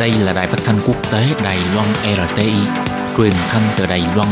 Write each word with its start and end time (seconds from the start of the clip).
Đây 0.00 0.12
là 0.12 0.32
đài 0.32 0.46
phát 0.46 0.58
thanh 0.64 0.76
quốc 0.86 1.12
tế 1.12 1.26
Đài 1.44 1.58
Loan 1.74 1.88
RTI, 2.02 2.52
truyền 3.16 3.32
thanh 3.48 3.62
từ 3.76 3.86
Đài 3.86 4.02
Loan. 4.16 4.28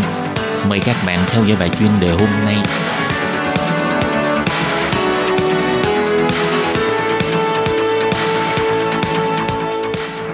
Mời 0.69 0.81
các 0.87 0.97
bạn 1.07 1.19
theo 1.27 1.45
dõi 1.45 1.57
bài 1.61 1.69
chuyên 1.79 1.91
đề 2.01 2.11
hôm 2.11 2.29
nay. 2.45 2.57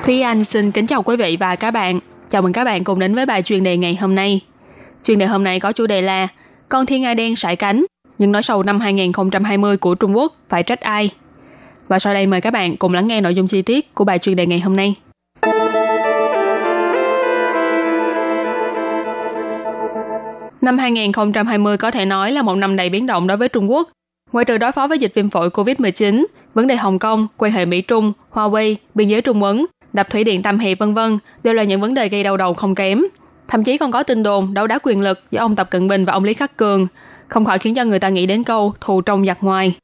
Thúy 0.05 0.21
Anh 0.21 0.45
xin 0.45 0.71
kính 0.71 0.87
chào 0.87 1.03
quý 1.03 1.17
vị 1.17 1.37
và 1.41 1.57
các 1.57 1.71
bạn. 1.71 2.01
Chào 2.29 2.43
mừng 2.43 2.53
các 2.53 2.65
bạn 2.65 2.85
cùng 2.85 2.99
đến 2.99 3.15
với 3.15 3.27
bài 3.27 3.43
chuyên 3.43 3.63
đề 3.63 3.77
ngày 3.77 3.97
hôm 4.01 4.15
nay. 4.15 4.41
Chuyên 5.05 5.19
đề 5.19 5.27
hôm 5.27 5.45
nay 5.45 5.61
có 5.61 5.73
chủ 5.73 5.87
đề 5.87 6.01
là 6.01 6.29
Con 6.69 6.87
thiên 6.87 7.03
nga 7.03 7.15
đen 7.15 7.37
sải 7.37 7.57
cánh, 7.57 7.85
những 8.19 8.33
nỗi 8.33 8.43
sầu 8.43 8.63
năm 8.63 8.81
2020 8.81 9.77
của 9.77 9.95
Trung 9.95 10.17
Quốc 10.17 10.37
phải 10.49 10.63
trách 10.63 10.81
ai? 10.81 11.11
Và 11.89 11.99
sau 11.99 12.15
đây 12.15 12.27
mời 12.27 12.41
các 12.41 12.51
bạn 12.51 12.77
cùng 12.77 12.95
lắng 12.95 13.07
nghe 13.07 13.21
nội 13.21 13.35
dung 13.35 13.47
chi 13.47 13.63
tiết 13.63 13.95
của 13.95 14.05
bài 14.05 14.19
chuyên 14.19 14.37
đề 14.37 14.47
ngày 14.47 14.61
hôm 14.61 14.77
nay. 14.77 14.95
Năm 20.61 20.79
2020 20.79 21.77
có 21.77 21.91
thể 21.91 22.05
nói 22.05 22.33
là 22.33 22.43
một 22.43 22.55
năm 22.55 22.77
đầy 22.77 22.89
biến 22.89 23.07
động 23.07 23.27
đối 23.27 23.37
với 23.37 23.49
Trung 23.49 23.71
Quốc. 23.71 23.89
Ngoài 24.33 24.45
trừ 24.45 24.59
đối 24.59 24.73
phó 24.73 24.87
với 24.87 24.99
dịch 24.99 25.15
viêm 25.15 25.31
phổi 25.31 25.49
COVID-19, 25.49 26.25
vấn 26.55 26.67
đề 26.67 26.77
Hồng 26.77 26.99
Kông, 26.99 27.27
quan 27.37 27.53
hệ 27.53 27.65
Mỹ-Trung, 27.65 28.13
Huawei, 28.33 28.77
biên 28.95 29.09
giới 29.09 29.23
Trung 29.23 29.43
Ấn, 29.43 29.67
đập 29.93 30.11
thủy 30.11 30.25
điện 30.25 30.43
Tam 30.43 30.59
Hiệp 30.59 30.79
vân 30.79 30.95
vân 30.95 31.19
đều 31.43 31.55
là 31.55 31.63
những 31.63 31.81
vấn 31.81 31.95
đề 31.95 32.09
gây 32.09 32.23
đau 32.23 32.37
đầu 32.37 32.55
không 32.55 32.75
kém. 32.75 33.03
Thậm 33.49 33.65
chí 33.65 33.79
còn 33.79 33.91
có 33.91 34.03
tin 34.03 34.23
đồn 34.23 34.55
đấu 34.55 34.67
đá 34.67 34.79
quyền 34.83 35.01
lực 35.01 35.21
giữa 35.31 35.39
ông 35.39 35.57
Tập 35.57 35.71
Cận 35.71 35.89
Bình 35.89 36.05
và 36.05 36.13
ông 36.13 36.25
Lý 36.25 36.35
Khắc 36.35 36.57
Cường, 36.57 36.87
không 37.29 37.45
khỏi 37.45 37.59
khiến 37.59 37.75
cho 37.75 37.85
người 37.85 37.99
ta 37.99 38.09
nghĩ 38.09 38.27
đến 38.27 38.45
câu 38.45 38.75
thù 38.81 39.01
trong 39.01 39.27
giặc 39.27 39.39
ngoài. 39.45 39.77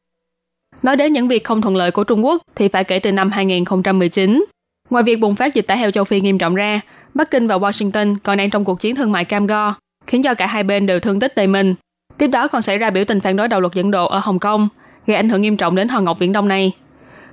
Nói 0.83 0.97
đến 0.97 1.13
những 1.13 1.29
việc 1.29 1.45
không 1.45 1.63
thuận 1.63 1.77
lợi 1.77 1.91
của 1.91 2.05
Trung 2.05 2.25
Quốc 2.25 2.43
thì 2.55 2.69
phải 2.69 2.85
kể 2.85 2.99
từ 2.99 3.13
năm 3.13 3.31
2019. 3.31 4.45
Ngoài 4.91 5.05
việc 5.05 5.17
bùng 5.17 5.35
phát 5.35 5.55
dịch 5.55 5.67
tả 5.67 5.75
heo 5.75 5.91
châu 5.91 6.05
Phi 6.05 6.21
nghiêm 6.21 6.39
trọng 6.39 6.55
ra, 6.55 6.81
Bắc 7.15 7.31
Kinh 7.31 7.47
và 7.47 7.57
Washington 7.57 8.17
còn 8.23 8.39
đang 8.39 8.51
trong 8.51 8.65
cuộc 8.65 8.81
chiến 8.81 8.97
thương 8.97 9.13
mại 9.13 9.25
cam 9.25 9.47
go, 9.47 9.75
khiến 10.07 10.23
cho 10.23 10.35
cả 10.35 10.47
hai 10.47 10.63
bên 10.63 10.87
đều 10.87 11.01
thương 11.01 11.21
tích 11.21 11.35
tề 11.35 11.47
mình. 11.47 11.75
Tiếp 12.19 12.27
đó 12.27 12.49
còn 12.49 12.63
xảy 12.63 12.79
ra 12.79 12.91
biểu 12.91 13.05
tình 13.05 13.21
phản 13.21 13.37
đối 13.37 13.49
đạo 13.49 13.61
luật 13.61 13.75
dẫn 13.75 13.91
độ 13.91 14.07
ở 14.07 14.19
Hồng 14.19 14.39
Kông, 14.39 14.69
gây 15.07 15.17
ảnh 15.17 15.29
hưởng 15.29 15.43
nghiêm 15.43 15.57
trọng 15.57 15.75
đến 15.75 15.89
hòn 15.89 16.05
ngọc 16.05 16.19
Viễn 16.19 16.33
Đông 16.33 16.49
này. 16.49 16.73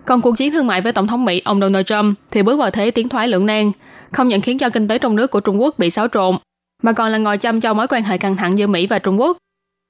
Còn 0.05 0.21
cuộc 0.21 0.37
chiến 0.37 0.51
thương 0.51 0.67
mại 0.67 0.81
với 0.81 0.93
Tổng 0.93 1.07
thống 1.07 1.25
Mỹ 1.25 1.41
ông 1.45 1.61
Donald 1.61 1.85
Trump 1.85 2.17
thì 2.31 2.43
bước 2.43 2.59
vào 2.59 2.71
thế 2.71 2.91
tiến 2.91 3.09
thoái 3.09 3.27
lưỡng 3.27 3.45
nan, 3.45 3.71
không 4.11 4.27
những 4.27 4.41
khiến 4.41 4.57
cho 4.57 4.69
kinh 4.69 4.87
tế 4.87 4.99
trong 4.99 5.15
nước 5.15 5.31
của 5.31 5.39
Trung 5.39 5.61
Quốc 5.61 5.79
bị 5.79 5.89
xáo 5.89 6.07
trộn, 6.07 6.35
mà 6.83 6.93
còn 6.93 7.11
là 7.11 7.17
ngồi 7.17 7.37
chăm 7.37 7.61
cho 7.61 7.73
mối 7.73 7.87
quan 7.87 8.03
hệ 8.03 8.17
căng 8.17 8.37
thẳng 8.37 8.57
giữa 8.57 8.67
Mỹ 8.67 8.87
và 8.87 8.99
Trung 8.99 9.19
Quốc. 9.19 9.37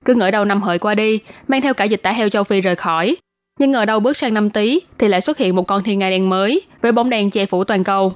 Cứ 0.06 0.16
ngỡ 0.16 0.32
đầu 0.32 0.46
năm 0.46 0.62
hợi 0.62 0.80
qua 0.80 0.96
đi, 0.96 1.20
mang 1.48 1.62
theo 1.62 1.74
cả 1.74 1.84
dịch 1.84 2.04
tả 2.04 2.12
heo 2.12 2.30
châu 2.30 2.44
Phi 2.44 2.62
rời 2.62 2.76
khỏi, 2.76 3.16
nhưng 3.60 3.72
ngờ 3.72 3.86
đâu 3.86 4.00
bước 4.00 4.18
sang 4.18 4.34
năm 4.34 4.50
tí 4.50 4.80
thì 4.98 5.08
lại 5.08 5.22
xuất 5.22 5.38
hiện 5.38 5.56
một 5.56 5.68
con 5.68 5.84
thiên 5.84 6.00
nga 6.00 6.10
đen 6.10 6.30
mới 6.30 6.62
với 6.82 6.92
bóng 6.92 7.10
đèn 7.10 7.30
che 7.30 7.46
phủ 7.46 7.64
toàn 7.64 7.84
cầu. 7.84 8.14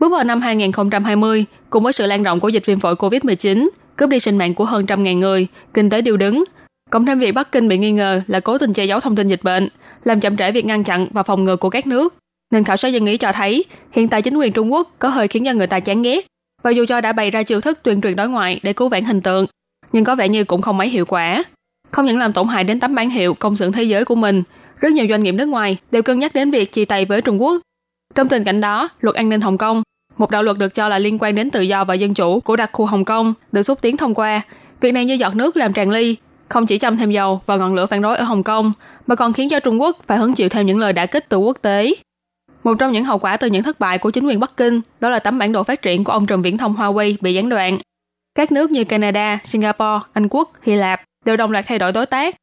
Bước 0.00 0.12
vào 0.12 0.24
năm 0.24 0.40
2020, 0.40 1.44
cùng 1.70 1.84
với 1.84 1.92
sự 1.92 2.06
lan 2.06 2.22
rộng 2.22 2.40
của 2.40 2.48
dịch 2.48 2.66
viêm 2.66 2.78
phổi 2.78 2.94
COVID-19, 2.94 3.68
cướp 3.96 4.10
đi 4.10 4.20
sinh 4.20 4.38
mạng 4.38 4.54
của 4.54 4.64
hơn 4.64 4.86
trăm 4.86 5.02
ngàn 5.02 5.20
người, 5.20 5.46
kinh 5.74 5.90
tế 5.90 6.02
điều 6.02 6.16
đứng. 6.16 6.44
Cộng 6.90 7.06
thêm 7.06 7.18
việc 7.18 7.32
Bắc 7.32 7.52
Kinh 7.52 7.68
bị 7.68 7.78
nghi 7.78 7.92
ngờ 7.92 8.22
là 8.26 8.40
cố 8.40 8.58
tình 8.58 8.72
che 8.72 8.84
giấu 8.84 9.00
thông 9.00 9.16
tin 9.16 9.28
dịch 9.28 9.42
bệnh, 9.42 9.68
làm 10.04 10.20
chậm 10.20 10.36
trễ 10.36 10.52
việc 10.52 10.64
ngăn 10.64 10.84
chặn 10.84 11.08
và 11.10 11.22
phòng 11.22 11.44
ngừa 11.44 11.56
của 11.56 11.70
các 11.70 11.86
nước. 11.86 12.14
Nên 12.52 12.64
khảo 12.64 12.76
sát 12.76 12.88
dân 12.88 13.06
ý 13.06 13.16
cho 13.16 13.32
thấy, 13.32 13.64
hiện 13.92 14.08
tại 14.08 14.22
chính 14.22 14.36
quyền 14.36 14.52
Trung 14.52 14.72
Quốc 14.72 14.90
có 14.98 15.08
hơi 15.08 15.28
khiến 15.28 15.44
cho 15.44 15.52
người 15.52 15.66
ta 15.66 15.80
chán 15.80 16.02
ghét. 16.02 16.26
Và 16.62 16.70
dù 16.70 16.84
cho 16.88 17.00
đã 17.00 17.12
bày 17.12 17.30
ra 17.30 17.42
chiêu 17.42 17.60
thức 17.60 17.78
tuyên 17.82 18.00
truyền 18.00 18.16
đối 18.16 18.28
ngoại 18.28 18.60
để 18.62 18.72
cứu 18.72 18.88
vãn 18.88 19.04
hình 19.04 19.20
tượng, 19.20 19.46
nhưng 19.92 20.04
có 20.04 20.14
vẻ 20.14 20.28
như 20.28 20.44
cũng 20.44 20.62
không 20.62 20.76
mấy 20.76 20.88
hiệu 20.88 21.04
quả. 21.06 21.44
Không 21.96 22.06
những 22.06 22.18
làm 22.18 22.32
tổn 22.32 22.48
hại 22.48 22.64
đến 22.64 22.80
tấm 22.80 22.94
bản 22.94 23.10
hiệu 23.10 23.34
công 23.34 23.56
xưởng 23.56 23.72
thế 23.72 23.82
giới 23.82 24.04
của 24.04 24.14
mình, 24.14 24.42
rất 24.80 24.92
nhiều 24.92 25.06
doanh 25.08 25.22
nghiệp 25.22 25.32
nước 25.32 25.48
ngoài 25.48 25.76
đều 25.90 26.02
cân 26.02 26.18
nhắc 26.18 26.34
đến 26.34 26.50
việc 26.50 26.72
chia 26.72 26.84
tay 26.84 27.04
với 27.04 27.22
Trung 27.22 27.42
Quốc. 27.42 27.62
Trong 28.14 28.28
tình 28.28 28.44
cảnh 28.44 28.60
đó, 28.60 28.88
luật 29.00 29.16
an 29.16 29.28
ninh 29.28 29.40
Hồng 29.40 29.58
Kông, 29.58 29.82
một 30.16 30.30
đạo 30.30 30.42
luật 30.42 30.58
được 30.58 30.74
cho 30.74 30.88
là 30.88 30.98
liên 30.98 31.18
quan 31.20 31.34
đến 31.34 31.50
tự 31.50 31.60
do 31.60 31.84
và 31.84 31.94
dân 31.94 32.14
chủ 32.14 32.40
của 32.40 32.56
đặc 32.56 32.70
khu 32.72 32.86
Hồng 32.86 33.04
Kông, 33.04 33.34
được 33.52 33.62
xúc 33.62 33.78
tiến 33.82 33.96
thông 33.96 34.14
qua. 34.14 34.42
Việc 34.80 34.92
này 34.92 35.04
như 35.04 35.14
giọt 35.14 35.34
nước 35.34 35.56
làm 35.56 35.72
tràn 35.72 35.90
ly, 35.90 36.16
không 36.48 36.66
chỉ 36.66 36.78
châm 36.78 36.96
thêm 36.96 37.10
dầu 37.10 37.40
vào 37.46 37.58
ngọn 37.58 37.74
lửa 37.74 37.86
phản 37.86 38.02
đối 38.02 38.16
ở 38.16 38.24
Hồng 38.24 38.42
Kông, 38.42 38.72
mà 39.06 39.14
còn 39.14 39.32
khiến 39.32 39.48
cho 39.48 39.60
Trung 39.60 39.80
Quốc 39.80 39.98
phải 40.06 40.18
hứng 40.18 40.34
chịu 40.34 40.48
thêm 40.48 40.66
những 40.66 40.78
lời 40.78 40.92
đả 40.92 41.06
kích 41.06 41.28
từ 41.28 41.36
quốc 41.36 41.58
tế. 41.62 41.94
Một 42.64 42.74
trong 42.78 42.92
những 42.92 43.04
hậu 43.04 43.18
quả 43.18 43.36
từ 43.36 43.46
những 43.46 43.62
thất 43.62 43.80
bại 43.80 43.98
của 43.98 44.10
chính 44.10 44.26
quyền 44.26 44.40
Bắc 44.40 44.56
Kinh 44.56 44.80
đó 45.00 45.08
là 45.08 45.18
tấm 45.18 45.38
bản 45.38 45.52
đồ 45.52 45.62
phát 45.62 45.82
triển 45.82 46.04
của 46.04 46.12
ông 46.12 46.26
trùm 46.26 46.42
viễn 46.42 46.58
thông 46.58 46.76
Huawei 46.76 47.16
bị 47.20 47.34
gián 47.34 47.48
đoạn. 47.48 47.78
Các 48.34 48.52
nước 48.52 48.70
như 48.70 48.84
Canada, 48.84 49.38
Singapore, 49.44 50.06
Anh 50.12 50.28
Quốc, 50.28 50.52
Hy 50.62 50.74
Lạp 50.74 51.00
đều 51.26 51.36
đồng 51.36 51.50
loạt 51.50 51.64
thay 51.68 51.78
đổi 51.78 51.92
đối 51.92 52.06
tác. 52.06 52.36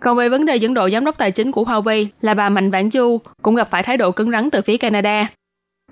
Còn 0.00 0.16
về 0.16 0.28
vấn 0.28 0.46
đề 0.46 0.56
dẫn 0.56 0.74
độ 0.74 0.90
giám 0.90 1.04
đốc 1.04 1.18
tài 1.18 1.30
chính 1.30 1.52
của 1.52 1.64
Huawei 1.64 2.06
là 2.20 2.34
bà 2.34 2.48
Mạnh 2.48 2.70
Vãn 2.70 2.90
Du 2.90 3.18
cũng 3.42 3.54
gặp 3.54 3.70
phải 3.70 3.82
thái 3.82 3.96
độ 3.96 4.10
cứng 4.12 4.30
rắn 4.30 4.50
từ 4.50 4.62
phía 4.62 4.76
Canada. 4.76 5.28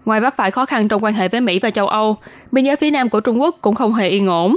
Ngoài 0.05 0.21
vấp 0.21 0.37
phải 0.37 0.51
khó 0.51 0.67
khăn 0.67 0.89
trong 0.89 1.05
quan 1.05 1.15
hệ 1.15 1.29
với 1.29 1.41
Mỹ 1.41 1.59
và 1.59 1.71
châu 1.71 1.89
Âu, 1.89 2.17
biên 2.53 2.65
giới 2.65 2.77
phía 2.77 2.91
nam 2.91 3.09
của 3.09 3.21
Trung 3.21 3.41
Quốc 3.41 3.57
cũng 3.61 3.75
không 3.75 3.95
hề 3.95 4.09
yên 4.09 4.27
ổn. 4.27 4.57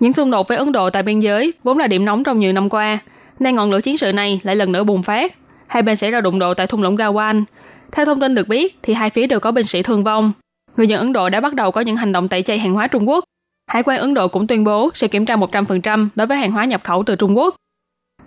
Những 0.00 0.12
xung 0.12 0.30
đột 0.30 0.48
với 0.48 0.58
Ấn 0.58 0.72
Độ 0.72 0.90
tại 0.90 1.02
biên 1.02 1.18
giới 1.18 1.52
vốn 1.62 1.78
là 1.78 1.86
điểm 1.86 2.04
nóng 2.04 2.24
trong 2.24 2.38
nhiều 2.38 2.52
năm 2.52 2.68
qua, 2.68 2.98
nay 3.38 3.52
ngọn 3.52 3.70
lửa 3.70 3.80
chiến 3.80 3.98
sự 3.98 4.12
này 4.12 4.40
lại 4.42 4.56
lần 4.56 4.72
nữa 4.72 4.84
bùng 4.84 5.02
phát. 5.02 5.32
Hai 5.66 5.82
bên 5.82 5.96
xảy 5.96 6.10
ra 6.10 6.20
đụng 6.20 6.38
độ 6.38 6.54
tại 6.54 6.66
thung 6.66 6.82
lũng 6.82 6.96
Gawan. 6.96 7.44
Theo 7.92 8.06
thông 8.06 8.20
tin 8.20 8.34
được 8.34 8.48
biết, 8.48 8.78
thì 8.82 8.94
hai 8.94 9.10
phía 9.10 9.26
đều 9.26 9.40
có 9.40 9.52
binh 9.52 9.66
sĩ 9.66 9.82
thương 9.82 10.04
vong. 10.04 10.32
Người 10.76 10.88
dân 10.88 10.98
Ấn 10.98 11.12
Độ 11.12 11.28
đã 11.28 11.40
bắt 11.40 11.54
đầu 11.54 11.70
có 11.70 11.80
những 11.80 11.96
hành 11.96 12.12
động 12.12 12.28
tẩy 12.28 12.42
chay 12.42 12.58
hàng 12.58 12.74
hóa 12.74 12.86
Trung 12.86 13.08
Quốc. 13.08 13.24
Hải 13.66 13.82
quan 13.82 13.98
Ấn 13.98 14.14
Độ 14.14 14.28
cũng 14.28 14.46
tuyên 14.46 14.64
bố 14.64 14.90
sẽ 14.94 15.08
kiểm 15.08 15.26
tra 15.26 15.36
100% 15.36 16.08
đối 16.14 16.26
với 16.26 16.38
hàng 16.38 16.52
hóa 16.52 16.64
nhập 16.64 16.84
khẩu 16.84 17.02
từ 17.06 17.16
Trung 17.16 17.38
Quốc. 17.38 17.54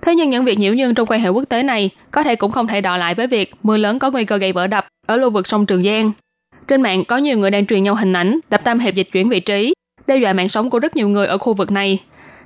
Thế 0.01 0.15
nhưng 0.15 0.29
những 0.29 0.45
việc 0.45 0.59
nhiễu 0.59 0.73
nhương 0.73 0.95
trong 0.95 1.07
quan 1.07 1.21
hệ 1.21 1.29
quốc 1.29 1.43
tế 1.49 1.63
này 1.63 1.89
có 2.11 2.23
thể 2.23 2.35
cũng 2.35 2.51
không 2.51 2.67
thể 2.67 2.81
đọ 2.81 2.97
lại 2.97 3.15
với 3.15 3.27
việc 3.27 3.53
mưa 3.63 3.77
lớn 3.77 3.99
có 3.99 4.11
nguy 4.11 4.25
cơ 4.25 4.37
gây 4.37 4.53
vỡ 4.53 4.67
đập 4.67 4.87
ở 5.07 5.15
lưu 5.17 5.29
vực 5.29 5.47
sông 5.47 5.65
Trường 5.65 5.83
Giang. 5.83 6.11
Trên 6.67 6.81
mạng 6.81 7.05
có 7.05 7.17
nhiều 7.17 7.37
người 7.37 7.51
đang 7.51 7.65
truyền 7.65 7.83
nhau 7.83 7.95
hình 7.95 8.13
ảnh 8.13 8.39
đập 8.49 8.63
Tam 8.63 8.79
Hiệp 8.79 8.95
dịch 8.95 9.07
chuyển 9.11 9.29
vị 9.29 9.39
trí, 9.39 9.73
đe 10.07 10.17
dọa 10.17 10.33
mạng 10.33 10.49
sống 10.49 10.69
của 10.69 10.79
rất 10.79 10.95
nhiều 10.95 11.09
người 11.09 11.27
ở 11.27 11.37
khu 11.37 11.53
vực 11.53 11.71
này. 11.71 11.99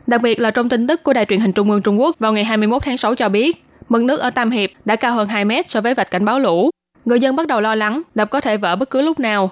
Đặc 0.07 0.21
biệt 0.21 0.39
là 0.39 0.51
trong 0.51 0.69
tin 0.69 0.87
tức 0.87 1.03
của 1.03 1.13
Đài 1.13 1.25
truyền 1.25 1.39
hình 1.39 1.53
Trung 1.53 1.71
ương 1.71 1.81
Trung 1.81 2.01
Quốc 2.01 2.15
vào 2.19 2.33
ngày 2.33 2.43
21 2.43 2.83
tháng 2.83 2.97
6 2.97 3.15
cho 3.15 3.29
biết, 3.29 3.63
mực 3.89 4.03
nước 4.03 4.19
ở 4.19 4.29
Tam 4.29 4.51
Hiệp 4.51 4.69
đã 4.85 4.95
cao 4.95 5.15
hơn 5.15 5.29
2 5.29 5.45
mét 5.45 5.69
so 5.69 5.81
với 5.81 5.93
vạch 5.93 6.11
cảnh 6.11 6.25
báo 6.25 6.39
lũ. 6.39 6.69
Người 7.05 7.19
dân 7.19 7.35
bắt 7.35 7.47
đầu 7.47 7.61
lo 7.61 7.75
lắng 7.75 8.01
đập 8.15 8.29
có 8.29 8.41
thể 8.41 8.57
vỡ 8.57 8.75
bất 8.75 8.89
cứ 8.89 9.01
lúc 9.01 9.19
nào. 9.19 9.49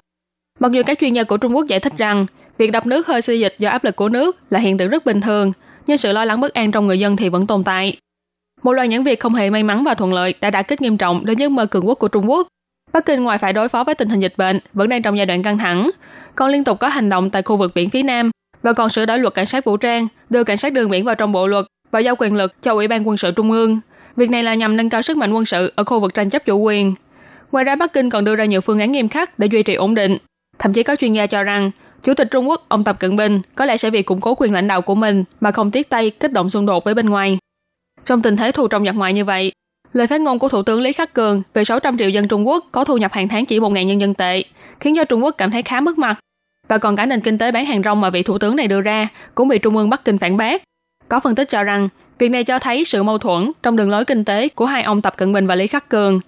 Mặc 0.58 0.72
dù 0.72 0.82
các 0.86 0.98
chuyên 0.98 1.12
gia 1.12 1.24
của 1.24 1.36
Trung 1.36 1.56
Quốc 1.56 1.66
giải 1.66 1.80
thích 1.80 1.92
rằng 1.98 2.26
việc 2.58 2.72
đập 2.72 2.86
nước 2.86 3.06
hơi 3.06 3.22
xê 3.22 3.34
dịch 3.34 3.54
do 3.58 3.70
áp 3.70 3.84
lực 3.84 3.96
của 3.96 4.08
nước 4.08 4.36
là 4.50 4.58
hiện 4.58 4.78
tượng 4.78 4.88
rất 4.88 5.06
bình 5.06 5.20
thường, 5.20 5.52
nhưng 5.86 5.98
sự 5.98 6.12
lo 6.12 6.24
lắng 6.24 6.40
bất 6.40 6.54
an 6.54 6.70
trong 6.70 6.86
người 6.86 6.98
dân 6.98 7.16
thì 7.16 7.28
vẫn 7.28 7.46
tồn 7.46 7.64
tại. 7.64 7.96
Một 8.62 8.72
loạt 8.72 8.88
những 8.88 9.04
việc 9.04 9.20
không 9.20 9.34
hề 9.34 9.50
may 9.50 9.62
mắn 9.62 9.84
và 9.84 9.94
thuận 9.94 10.12
lợi 10.12 10.34
đã 10.40 10.50
đả 10.50 10.62
kích 10.62 10.82
nghiêm 10.82 10.96
trọng 10.96 11.26
đến 11.26 11.38
giấc 11.38 11.48
mơ 11.48 11.66
cường 11.66 11.88
quốc 11.88 11.98
của 11.98 12.08
Trung 12.08 12.30
Quốc. 12.30 12.48
Bắc 12.92 13.06
Kinh 13.06 13.22
ngoài 13.22 13.38
phải 13.38 13.52
đối 13.52 13.68
phó 13.68 13.84
với 13.84 13.94
tình 13.94 14.08
hình 14.08 14.20
dịch 14.20 14.34
bệnh 14.36 14.60
vẫn 14.72 14.88
đang 14.88 15.02
trong 15.02 15.16
giai 15.16 15.26
đoạn 15.26 15.42
căng 15.42 15.58
thẳng, 15.58 15.90
còn 16.34 16.50
liên 16.50 16.64
tục 16.64 16.78
có 16.80 16.88
hành 16.88 17.08
động 17.08 17.30
tại 17.30 17.42
khu 17.42 17.56
vực 17.56 17.72
biển 17.74 17.90
phía 17.90 18.02
Nam 18.02 18.30
và 18.62 18.72
còn 18.72 18.88
sửa 18.88 19.06
đổi 19.06 19.18
luật 19.18 19.34
cảnh 19.34 19.46
sát 19.46 19.64
vũ 19.64 19.76
trang, 19.76 20.08
đưa 20.30 20.44
cảnh 20.44 20.56
sát 20.56 20.72
đường 20.72 20.90
biển 20.90 21.04
vào 21.04 21.14
trong 21.14 21.32
bộ 21.32 21.46
luật 21.46 21.66
và 21.90 22.00
giao 22.00 22.16
quyền 22.18 22.34
lực 22.34 22.62
cho 22.62 22.72
Ủy 22.72 22.88
ban 22.88 23.08
quân 23.08 23.16
sự 23.16 23.30
Trung 23.30 23.50
ương. 23.50 23.80
Việc 24.16 24.30
này 24.30 24.42
là 24.42 24.54
nhằm 24.54 24.76
nâng 24.76 24.90
cao 24.90 25.02
sức 25.02 25.16
mạnh 25.16 25.32
quân 25.32 25.44
sự 25.44 25.72
ở 25.76 25.84
khu 25.84 26.00
vực 26.00 26.14
tranh 26.14 26.30
chấp 26.30 26.44
chủ 26.44 26.58
quyền. 26.58 26.94
Ngoài 27.52 27.64
ra 27.64 27.76
Bắc 27.76 27.92
Kinh 27.92 28.10
còn 28.10 28.24
đưa 28.24 28.34
ra 28.34 28.44
nhiều 28.44 28.60
phương 28.60 28.80
án 28.80 28.92
nghiêm 28.92 29.08
khắc 29.08 29.38
để 29.38 29.46
duy 29.46 29.62
trì 29.62 29.74
ổn 29.74 29.94
định. 29.94 30.16
Thậm 30.58 30.72
chí 30.72 30.82
có 30.82 30.96
chuyên 30.96 31.12
gia 31.12 31.26
cho 31.26 31.42
rằng 31.42 31.70
Chủ 32.02 32.14
tịch 32.14 32.28
Trung 32.30 32.48
Quốc 32.48 32.64
ông 32.68 32.84
Tập 32.84 32.96
Cận 33.00 33.16
Bình 33.16 33.40
có 33.54 33.64
lẽ 33.64 33.76
sẽ 33.76 33.90
vì 33.90 34.02
củng 34.02 34.20
cố 34.20 34.34
quyền 34.38 34.52
lãnh 34.52 34.68
đạo 34.68 34.82
của 34.82 34.94
mình 34.94 35.24
mà 35.40 35.50
không 35.50 35.70
tiếc 35.70 35.88
tay 35.88 36.10
kích 36.10 36.32
động 36.32 36.50
xung 36.50 36.66
đột 36.66 36.84
với 36.84 36.94
bên 36.94 37.10
ngoài. 37.10 37.38
Trong 38.04 38.22
tình 38.22 38.36
thế 38.36 38.52
thù 38.52 38.68
trong 38.68 38.84
giặc 38.84 38.94
ngoại 38.94 39.12
như 39.12 39.24
vậy, 39.24 39.52
lời 39.92 40.06
phát 40.06 40.20
ngôn 40.20 40.38
của 40.38 40.48
Thủ 40.48 40.62
tướng 40.62 40.80
Lý 40.80 40.92
Khắc 40.92 41.14
Cường 41.14 41.42
về 41.54 41.64
600 41.64 41.98
triệu 41.98 42.08
dân 42.08 42.28
Trung 42.28 42.48
Quốc 42.48 42.64
có 42.72 42.84
thu 42.84 42.96
nhập 42.96 43.12
hàng 43.12 43.28
tháng 43.28 43.46
chỉ 43.46 43.60
1.000 43.60 43.82
nhân 43.82 44.00
dân 44.00 44.14
tệ, 44.14 44.42
khiến 44.80 44.96
cho 44.96 45.04
Trung 45.04 45.24
Quốc 45.24 45.34
cảm 45.38 45.50
thấy 45.50 45.62
khá 45.62 45.80
mất 45.80 45.98
mặt. 45.98 46.18
Và 46.68 46.78
còn 46.78 46.96
cả 46.96 47.06
nền 47.06 47.20
kinh 47.20 47.38
tế 47.38 47.52
bán 47.52 47.66
hàng 47.66 47.82
rong 47.82 48.00
mà 48.00 48.10
vị 48.10 48.22
thủ 48.22 48.38
tướng 48.38 48.56
này 48.56 48.68
đưa 48.68 48.80
ra 48.80 49.08
cũng 49.34 49.48
bị 49.48 49.58
Trung 49.58 49.76
ương 49.76 49.90
Bắc 49.90 50.04
Kinh 50.04 50.18
phản 50.18 50.36
bác. 50.36 50.62
Có 51.08 51.20
phân 51.20 51.34
tích 51.34 51.48
cho 51.48 51.64
rằng, 51.64 51.88
việc 52.18 52.28
này 52.28 52.44
cho 52.44 52.58
thấy 52.58 52.84
sự 52.84 53.02
mâu 53.02 53.18
thuẫn 53.18 53.52
trong 53.62 53.76
đường 53.76 53.90
lối 53.90 54.04
kinh 54.04 54.24
tế 54.24 54.48
của 54.48 54.66
hai 54.66 54.82
ông 54.82 55.00
Tập 55.00 55.16
Cận 55.16 55.32
Bình 55.32 55.46
và 55.46 55.54
Lý 55.54 55.66
Khắc 55.66 55.88
Cường. 55.88 56.20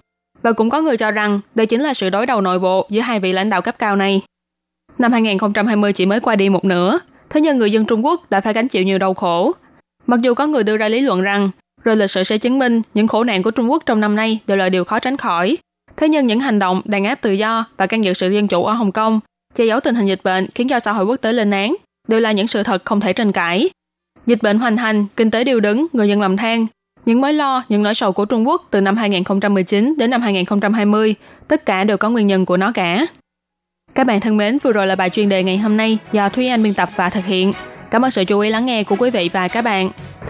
Và 0.43 0.51
cũng 0.51 0.69
có 0.69 0.81
người 0.81 0.97
cho 0.97 1.11
rằng 1.11 1.39
đây 1.55 1.65
chính 1.65 1.81
là 1.81 1.93
sự 1.93 2.09
đối 2.09 2.25
đầu 2.25 2.41
nội 2.41 2.59
bộ 2.59 2.87
giữa 2.89 3.01
hai 3.01 3.19
vị 3.19 3.33
lãnh 3.33 3.49
đạo 3.49 3.61
cấp 3.61 3.75
cao 3.79 3.95
này. 3.95 4.21
Năm 4.97 5.11
2020 5.11 5.93
chỉ 5.93 6.05
mới 6.05 6.19
qua 6.19 6.35
đi 6.35 6.49
một 6.49 6.65
nửa, 6.65 6.99
thế 7.29 7.41
nhưng 7.41 7.57
người 7.57 7.71
dân 7.71 7.85
Trung 7.85 8.05
Quốc 8.05 8.29
đã 8.29 8.41
phải 8.41 8.53
gánh 8.53 8.67
chịu 8.67 8.83
nhiều 8.83 8.97
đau 8.97 9.13
khổ. 9.13 9.51
Mặc 10.07 10.21
dù 10.21 10.33
có 10.33 10.47
người 10.47 10.63
đưa 10.63 10.77
ra 10.77 10.87
lý 10.87 11.01
luận 11.01 11.21
rằng 11.21 11.49
rồi 11.83 11.95
lịch 11.95 12.11
sử 12.11 12.23
sẽ 12.23 12.37
chứng 12.37 12.59
minh 12.59 12.81
những 12.93 13.07
khổ 13.07 13.23
nạn 13.23 13.43
của 13.43 13.51
Trung 13.51 13.71
Quốc 13.71 13.83
trong 13.85 13.99
năm 13.99 14.15
nay 14.15 14.39
đều 14.47 14.57
là 14.57 14.69
điều 14.69 14.83
khó 14.83 14.99
tránh 14.99 15.17
khỏi. 15.17 15.57
Thế 15.97 16.09
nhưng 16.09 16.27
những 16.27 16.39
hành 16.39 16.59
động 16.59 16.81
đàn 16.85 17.05
áp 17.05 17.15
tự 17.15 17.31
do 17.31 17.65
và 17.77 17.87
can 17.87 18.03
dự 18.03 18.13
sự 18.13 18.29
dân 18.29 18.47
chủ 18.47 18.65
ở 18.65 18.73
Hồng 18.73 18.91
Kông, 18.91 19.19
che 19.53 19.65
giấu 19.65 19.79
tình 19.79 19.95
hình 19.95 20.07
dịch 20.07 20.23
bệnh 20.23 20.47
khiến 20.55 20.67
cho 20.67 20.79
xã 20.79 20.91
hội 20.91 21.05
quốc 21.05 21.17
tế 21.17 21.33
lên 21.33 21.51
án, 21.51 21.75
đều 22.07 22.19
là 22.19 22.31
những 22.31 22.47
sự 22.47 22.63
thật 22.63 22.85
không 22.85 22.99
thể 22.99 23.13
tranh 23.13 23.31
cãi. 23.31 23.69
Dịch 24.25 24.41
bệnh 24.41 24.59
hoành 24.59 24.77
hành, 24.77 25.05
kinh 25.15 25.31
tế 25.31 25.43
điều 25.43 25.59
đứng, 25.59 25.87
người 25.93 26.09
dân 26.09 26.21
lầm 26.21 26.37
than. 26.37 26.67
Những 27.11 27.21
mối 27.21 27.33
lo, 27.33 27.63
những 27.69 27.83
nỗi 27.83 27.95
sầu 27.95 28.11
của 28.11 28.25
Trung 28.25 28.47
Quốc 28.47 28.67
từ 28.69 28.81
năm 28.81 28.97
2019 28.97 29.95
đến 29.97 30.09
năm 30.09 30.21
2020, 30.21 31.15
tất 31.47 31.65
cả 31.65 31.83
đều 31.83 31.97
có 31.97 32.09
nguyên 32.09 32.27
nhân 32.27 32.45
của 32.45 32.57
nó 32.57 32.71
cả. 32.71 33.05
Các 33.95 34.07
bạn 34.07 34.19
thân 34.19 34.37
mến, 34.37 34.57
vừa 34.63 34.71
rồi 34.71 34.87
là 34.87 34.95
bài 34.95 35.09
chuyên 35.09 35.29
đề 35.29 35.43
ngày 35.43 35.57
hôm 35.57 35.77
nay 35.77 35.97
do 36.11 36.29
Thúy 36.29 36.47
Anh 36.47 36.63
biên 36.63 36.73
tập 36.73 36.89
và 36.95 37.09
thực 37.09 37.25
hiện. 37.25 37.53
Cảm 37.91 38.05
ơn 38.05 38.11
sự 38.11 38.25
chú 38.25 38.39
ý 38.39 38.49
lắng 38.49 38.65
nghe 38.65 38.83
của 38.83 38.95
quý 38.99 39.09
vị 39.09 39.29
và 39.33 39.47
các 39.47 39.61
bạn. 39.61 39.89